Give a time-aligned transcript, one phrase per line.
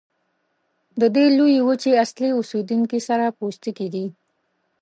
[0.99, 4.05] د دې لویې وچې اصلي اوسیدونکي سره پوستکي دي.